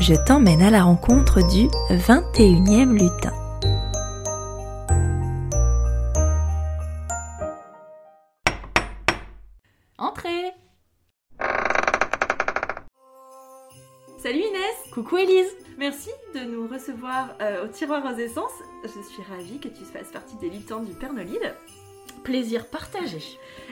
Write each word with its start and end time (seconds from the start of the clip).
Je 0.00 0.14
t'emmène 0.14 0.60
à 0.60 0.70
la 0.70 0.82
rencontre 0.84 1.40
du 1.48 1.68
21e 1.90 2.92
lutin. 2.92 3.32
Entrez 9.96 10.52
Salut 14.22 14.40
Inès 14.40 14.76
Coucou 14.92 15.16
Elise 15.16 15.50
Merci 15.78 16.10
de 16.34 16.40
nous 16.40 16.68
recevoir 16.68 17.34
euh, 17.40 17.64
au 17.64 17.68
tiroir 17.68 18.04
aux 18.04 18.18
essences. 18.18 18.50
Je 18.84 18.88
suis 18.88 19.22
ravie 19.22 19.58
que 19.58 19.68
tu 19.68 19.84
fasses 19.84 20.12
partie 20.12 20.36
des 20.36 20.50
lutins 20.50 20.80
du 20.80 20.92
Père 20.92 21.12
Nolil. 21.12 21.54
Plaisir 22.24 22.66
partagé. 22.66 23.22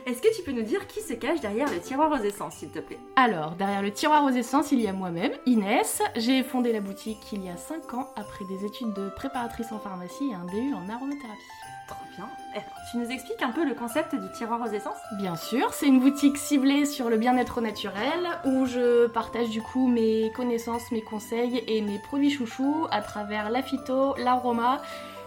Est-ce 0.07 0.23
que 0.23 0.35
tu 0.37 0.43
peux 0.43 0.53
nous 0.53 0.63
dire 0.63 0.87
qui 0.87 1.01
se 1.01 1.15
cache 1.15 1.41
derrière 1.41 1.69
le 1.69 1.81
tiroir 1.81 2.13
aux 2.13 2.23
essences, 2.23 2.55
s'il 2.55 2.71
te 2.71 2.79
plaît? 2.79 2.99
Alors, 3.17 3.53
derrière 3.53 3.83
le 3.83 3.91
tiroir 3.91 4.25
aux 4.25 4.31
essences, 4.31 4.71
il 4.71 4.81
y 4.81 4.87
a 4.87 4.93
moi-même, 4.93 5.33
Inès. 5.47 6.03
J'ai 6.15 6.43
fondé 6.45 6.73
la 6.73 6.81
boutique 6.81 7.33
il 7.33 7.45
y 7.45 7.49
a 7.49 7.57
5 7.57 7.95
ans 7.95 8.09
après 8.15 8.45
des 8.45 8.65
études 8.65 8.93
de 8.93 9.09
préparatrice 9.09 9.73
en 9.73 9.81
pharmacie 9.81 10.31
et 10.31 10.35
un 10.35 10.45
DU 10.45 10.73
en 10.73 10.89
aromathérapie. 10.89 11.41
Trop 11.89 11.99
bien. 12.17 12.29
Alors, 12.53 12.65
tu 12.91 12.99
nous 12.99 13.11
expliques 13.11 13.43
un 13.43 13.51
peu 13.51 13.65
le 13.65 13.75
concept 13.75 14.15
du 14.15 14.31
tiroir 14.33 14.61
aux 14.61 14.73
essences? 14.73 14.97
Bien 15.19 15.37
sûr, 15.37 15.75
c'est 15.75 15.87
une 15.87 16.01
boutique 16.01 16.37
ciblée 16.37 16.87
sur 16.87 17.11
le 17.11 17.17
bien-être 17.17 17.61
naturel 17.61 18.39
où 18.45 18.67
je 18.67 19.07
partage 19.09 19.51
du 19.51 19.63
coup 19.63 19.89
mes 19.89 20.31
connaissances, 20.37 20.93
mes 20.93 21.03
conseils 21.03 21.65
et 21.67 21.83
mes 21.83 21.99
produits 21.99 22.31
chouchous 22.31 22.87
à 22.91 23.03
travers 23.03 23.51
la 23.51 23.63
phyto, 23.63 24.15
l'aroma, 24.17 24.81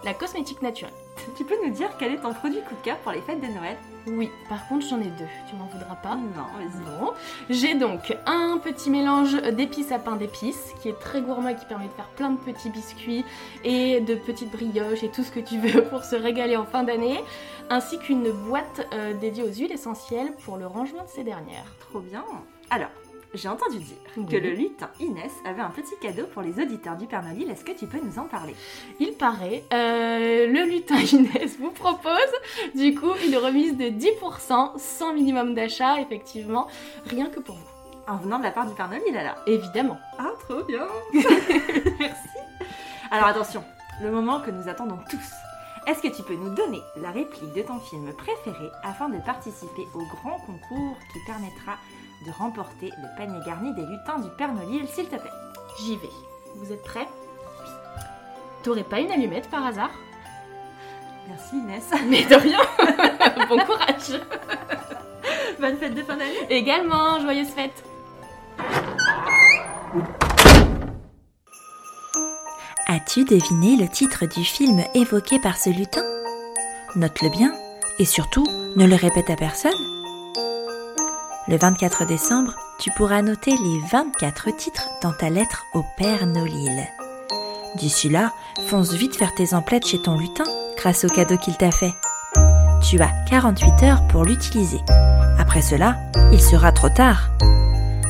la 0.04 0.14
cosmétique 0.14 0.62
naturelle. 0.62 0.94
Tu 1.36 1.44
peux 1.44 1.56
nous 1.64 1.72
dire 1.72 1.90
quel 2.00 2.14
est 2.14 2.18
ton 2.18 2.34
produit 2.34 2.62
coup 2.62 2.76
de 2.76 2.82
cœur 2.84 2.98
pour 2.98 3.12
les 3.12 3.22
fêtes 3.22 3.42
de 3.42 3.48
Noël? 3.48 3.78
Oui, 4.08 4.30
par 4.48 4.68
contre 4.68 4.88
j'en 4.88 5.00
ai 5.02 5.06
deux, 5.06 5.26
tu 5.50 5.56
m'en 5.56 5.66
voudras 5.66 5.96
pas 5.96 6.16
Non, 6.16 6.46
vas-y. 6.56 7.00
Bon, 7.00 7.12
j'ai 7.50 7.76
donc 7.76 8.16
un 8.26 8.58
petit 8.58 8.90
mélange 8.90 9.34
d'épices 9.34 9.92
à 9.92 10.00
pain 10.00 10.16
d'épices 10.16 10.74
qui 10.82 10.90
est 10.90 11.00
très 11.00 11.22
gourmand 11.22 11.50
et 11.50 11.56
qui 11.56 11.66
permet 11.66 11.88
de 11.88 11.92
faire 11.92 12.08
plein 12.16 12.30
de 12.30 12.38
petits 12.38 12.70
biscuits 12.70 13.26
et 13.66 14.00
de 14.00 14.16
petites 14.16 14.52
brioches 14.52 15.04
et 15.04 15.10
tout 15.10 15.24
ce 15.24 15.32
que 15.32 15.42
tu 15.42 15.60
veux 15.60 15.84
pour 15.84 16.04
se 16.04 16.16
régaler 16.16 16.56
en 16.56 16.66
fin 16.66 16.84
d'année, 16.84 17.22
ainsi 17.70 18.00
qu'une 18.00 18.32
boîte 18.32 18.88
euh, 18.94 19.14
dédiée 19.14 19.44
aux 19.44 19.52
huiles 19.52 19.74
essentielles 19.74 20.32
pour 20.46 20.58
le 20.58 20.68
rangement 20.68 21.04
de 21.04 21.10
ces 21.10 21.24
dernières. 21.24 21.66
Trop 21.90 22.00
bien. 22.00 22.24
Alors, 22.70 22.90
j'ai 23.34 23.48
entendu 23.50 23.78
dire 23.80 23.98
Oui. 24.16 24.26
que 24.26 24.38
le 24.38 24.52
lutin 24.52 24.90
Inès 25.00 25.32
avait 25.46 25.62
un 25.62 25.70
petit 25.70 25.96
cadeau 26.02 26.26
pour 26.34 26.42
les 26.42 26.60
auditeurs 26.62 26.96
du 26.96 27.06
Père. 27.08 27.24
Est-ce 27.50 27.64
que 27.66 27.72
tu 27.72 27.86
peux 27.86 28.00
nous 28.02 28.20
en 28.20 28.26
parler? 28.26 28.56
Il 29.00 29.14
paraît, 29.14 29.64
euh, 29.74 30.48
le 30.48 30.64
lutin 30.70 30.98
Inès 31.12 31.58
vous 31.60 31.72
propose 31.72 32.12
du 32.76 32.96
coup 32.96 33.12
une 33.26 33.38
remise 33.38 33.76
de 33.78 33.86
10% 33.86 34.78
sans 34.78 35.14
minimum 35.14 35.54
d'achat, 35.56 36.00
effectivement, 36.02 36.68
rien 37.06 37.28
que 37.28 37.40
pour 37.40 37.56
vous. 37.56 37.62
En 38.08 38.18
venant 38.18 38.38
de 38.40 38.44
la 38.44 38.52
part 38.52 38.66
du 38.68 38.74
Père 38.74 38.90
Nolil, 38.90 39.18
alors? 39.18 39.36
Évidemment. 39.48 39.98
Ah, 40.18 40.32
trop 40.48 40.64
bien 40.64 40.88
Merci 42.00 42.28
Alors 43.12 43.28
attention, 43.28 43.64
le 44.02 44.12
moment 44.12 44.40
que 44.40 44.52
nous 44.52 44.70
attendons 44.70 45.00
tous. 45.10 45.30
Est-ce 45.88 46.02
que 46.02 46.14
tu 46.14 46.22
peux 46.24 46.36
nous 46.36 46.54
donner 46.54 46.82
la 46.98 47.12
réplique 47.12 47.54
de 47.54 47.62
ton 47.62 47.80
film 47.80 48.12
préféré 48.14 48.70
afin 48.84 49.08
de 49.10 49.18
participer 49.20 49.84
au 49.96 50.00
grand 50.06 50.38
concours 50.40 50.98
qui 51.14 51.20
permettra 51.26 51.78
de 52.28 52.32
remporter 52.34 52.92
le 53.02 53.18
panier 53.18 53.40
garni 53.46 53.74
des 53.74 53.86
lutins 53.86 54.20
du 54.20 54.30
Père 54.38 54.54
Nolil, 54.54 54.86
s'il 54.88 55.06
te 55.06 55.16
plaît. 55.16 55.32
J'y 55.80 55.96
vais. 55.96 56.10
Vous 56.56 56.72
êtes 56.74 56.84
prêts? 56.84 57.08
T'aurais 58.64 58.84
pas 58.84 59.00
une 59.00 59.12
allumette 59.12 59.50
par 59.50 59.66
hasard? 59.66 59.92
Merci 61.30 61.56
Inès. 61.56 61.84
Mais 62.08 62.24
de 62.26 62.36
rien. 62.36 62.60
Bon 63.48 63.60
courage. 63.60 64.20
Bonne 65.60 65.78
fête 65.78 65.96
de 65.96 66.04
fin 66.04 66.18
d'année. 66.18 66.34
Également, 66.50 67.20
joyeuse 67.22 67.48
fête. 67.48 67.84
As-tu 72.88 73.24
deviné 73.24 73.78
le 73.78 73.88
titre 73.88 74.26
du 74.26 74.44
film 74.44 74.84
évoqué 74.94 75.40
par 75.40 75.56
ce 75.58 75.70
lutin? 75.70 76.04
Note-le 76.96 77.30
bien 77.30 77.54
et 78.00 78.06
surtout 78.06 78.46
ne 78.76 78.86
le 78.86 78.96
répète 78.96 79.30
à 79.30 79.36
personne. 79.36 79.87
Le 81.50 81.56
24 81.56 82.06
décembre, 82.06 82.56
tu 82.78 82.92
pourras 82.92 83.22
noter 83.22 83.52
les 83.52 83.80
24 83.90 84.52
titres 84.58 84.90
dans 85.02 85.14
ta 85.14 85.30
lettre 85.30 85.64
au 85.74 85.82
Père 85.98 86.28
Nolil. 86.28 86.86
D'ici 87.76 88.10
là, 88.10 88.34
fonce 88.68 88.92
vite 88.92 89.16
faire 89.16 89.34
tes 89.34 89.54
emplettes 89.54 89.88
chez 89.88 90.02
ton 90.02 90.18
lutin 90.18 90.44
grâce 90.76 91.06
au 91.06 91.08
cadeau 91.08 91.38
qu'il 91.38 91.56
t'a 91.56 91.72
fait. 91.72 91.94
Tu 92.84 93.00
as 93.00 93.12
48 93.30 93.84
heures 93.84 94.08
pour 94.08 94.26
l'utiliser. 94.26 94.82
Après 95.40 95.62
cela, 95.62 95.96
il 96.34 96.42
sera 96.42 96.74
trop 96.74 96.90
tard. 96.90 97.30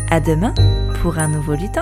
À 0.09 0.19
demain 0.19 0.55
pour 1.03 1.19
un 1.19 1.27
nouveau 1.27 1.53
lutin. 1.53 1.81